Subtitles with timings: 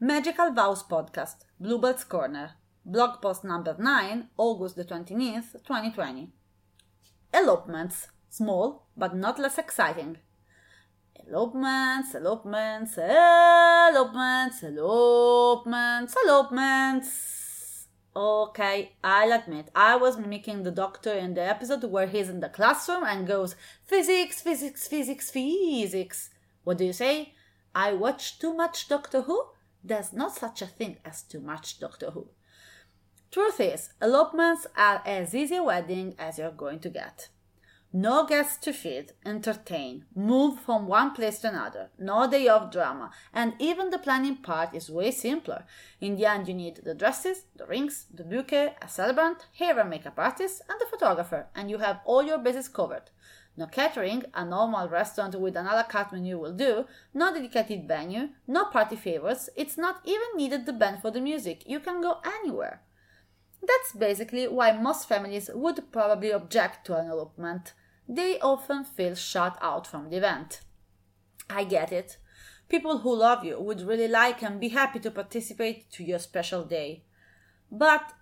[0.00, 6.28] Magical Vows Podcast, Bluebird's Corner, blog post number 9, August the 29th, 2020.
[7.32, 10.18] Elopements, small but not less exciting.
[11.26, 17.41] Elopements, elopements, elopements, elopements, elopements.
[18.14, 22.50] Okay, I'll admit, I was mimicking the doctor in the episode where he's in the
[22.50, 23.56] classroom and goes,
[23.86, 26.28] Physics, physics, physics, physics.
[26.62, 27.32] What do you say?
[27.74, 29.46] I watch too much Doctor Who?
[29.82, 32.28] There's not such a thing as too much Doctor Who.
[33.30, 37.30] Truth is, elopements are as easy a wedding as you're going to get.
[37.94, 43.10] No guests to feed, entertain, move from one place to another, no day of drama,
[43.34, 45.66] and even the planning part is way simpler.
[46.00, 49.90] In the end, you need the dresses, the rings, the bouquet, a celebrant, hair and
[49.90, 53.10] makeup artist, and the photographer, and you have all your bases covered.
[53.58, 57.86] No catering, a normal restaurant with an a la carte menu will do, no dedicated
[57.86, 62.00] venue, no party favors, it's not even needed the band for the music, you can
[62.00, 62.80] go anywhere.
[63.60, 67.74] That's basically why most families would probably object to an elopement.
[68.08, 70.60] They often feel shut out from the event.
[71.48, 72.18] I get it.
[72.68, 76.64] People who love you would really like and be happy to participate to your special
[76.64, 77.04] day.
[77.70, 78.12] But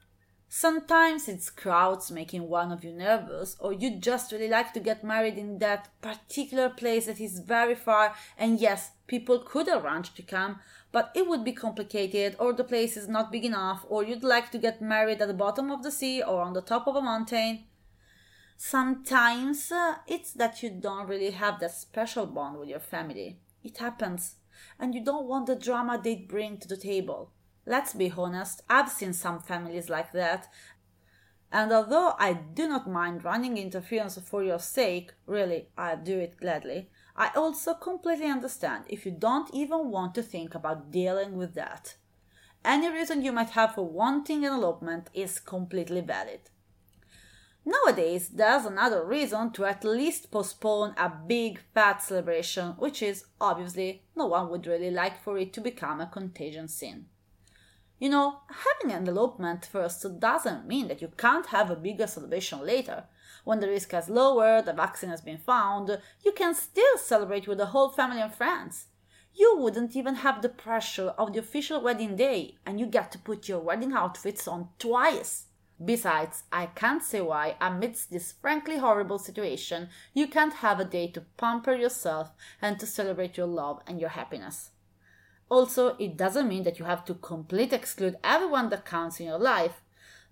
[0.53, 5.05] Sometimes it's crowds making one of you nervous, or you just really like to get
[5.05, 10.23] married in that particular place that is very far, and yes, people could arrange to
[10.23, 10.59] come,
[10.91, 14.51] but it would be complicated, or the place is not big enough, or you'd like
[14.51, 17.01] to get married at the bottom of the sea or on the top of a
[17.01, 17.63] mountain.
[18.63, 23.39] Sometimes uh, it's that you don't really have that special bond with your family.
[23.65, 24.35] It happens,
[24.79, 27.33] and you don't want the drama they bring to the table.
[27.65, 30.53] Let's be honest, I've seen some families like that.
[31.51, 36.37] And although I do not mind running interference for your sake, really, I do it
[36.39, 41.55] gladly, I also completely understand if you don't even want to think about dealing with
[41.55, 41.95] that.
[42.63, 46.41] Any reason you might have for wanting an elopement is completely valid.
[47.65, 54.03] Nowadays, there's another reason to at least postpone a big fat celebration, which is obviously
[54.17, 57.07] no one would really like for it to become a contagion scene.
[57.99, 62.65] You know, having an elopement first doesn't mean that you can't have a bigger celebration
[62.65, 63.05] later.
[63.45, 67.59] When the risk has lowered, the vaccine has been found, you can still celebrate with
[67.59, 68.87] the whole family and friends.
[69.35, 73.19] You wouldn't even have the pressure of the official wedding day, and you get to
[73.19, 75.45] put your wedding outfits on twice.
[75.83, 81.09] Besides, I can't see why, amidst this frankly horrible situation, you can't have a day
[81.13, 84.71] to pamper yourself and to celebrate your love and your happiness.
[85.49, 89.39] Also, it doesn't mean that you have to completely exclude everyone that counts in your
[89.39, 89.83] life.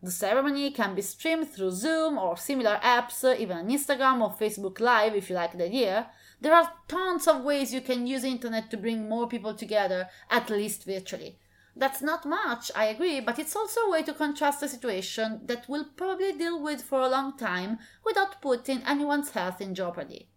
[0.02, 4.78] The ceremony can be streamed through Zoom or similar apps, even on Instagram or Facebook
[4.78, 6.10] Live if you like the idea.
[6.40, 10.50] There are tons of ways you can use internet to bring more people together, at
[10.50, 11.38] least virtually.
[11.76, 15.68] That's not much, I agree, but it's also a way to contrast a situation that
[15.68, 20.28] we'll probably deal with for a long time without putting anyone's health in jeopardy.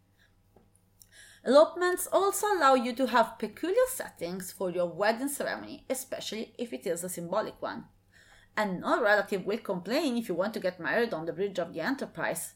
[1.44, 6.86] Elopements also allow you to have peculiar settings for your wedding ceremony, especially if it
[6.86, 7.86] is a symbolic one.
[8.56, 11.74] And no relative will complain if you want to get married on the bridge of
[11.74, 12.54] the Enterprise.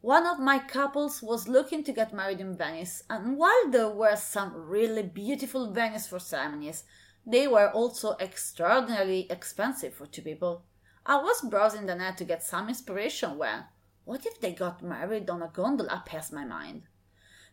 [0.00, 4.16] One of my couples was looking to get married in Venice, and while there were
[4.16, 6.84] some really beautiful venues for ceremonies,
[7.26, 10.64] they were also extraordinarily expensive for two people.
[11.06, 13.64] I was browsing the net to get some inspiration when,
[14.04, 16.82] what if they got married on a gondola passed my mind?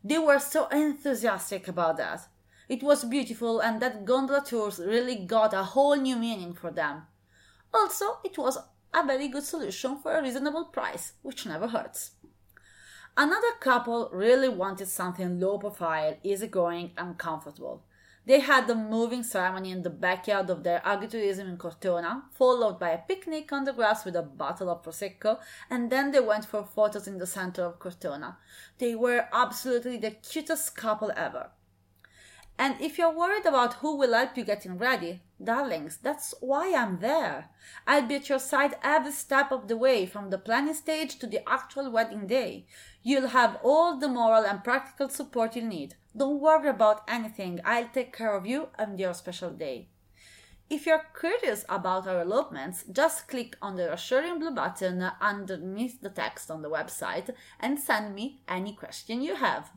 [0.03, 2.27] They were so enthusiastic about that.
[2.69, 7.03] It was beautiful, and that gondola tours really got a whole new meaning for them.
[7.73, 8.57] Also, it was
[8.93, 12.11] a very good solution for a reasonable price, which never hurts.
[13.15, 17.83] Another couple really wanted something low profile, easygoing, and comfortable.
[18.27, 22.89] They had the moving ceremony in the backyard of their agritourism in Cortona, followed by
[22.89, 25.39] a picnic on the grass with a bottle of Prosecco,
[25.69, 28.37] and then they went for photos in the center of Cortona.
[28.79, 31.51] They were absolutely the cutest couple ever.
[32.59, 36.99] And if you're worried about who will help you getting ready, darlings, that's why I'm
[36.99, 37.49] there.
[37.85, 41.27] I'll be at your side every step of the way from the planning stage to
[41.27, 42.65] the actual wedding day.
[43.03, 45.95] You'll have all the moral and practical support you'll need.
[46.15, 47.61] Don't worry about anything.
[47.63, 49.89] I'll take care of you and your special day.
[50.69, 56.09] If you're curious about our elopements, just click on the reassuring blue button underneath the
[56.09, 57.29] text on the website
[57.59, 59.71] and send me any question you have.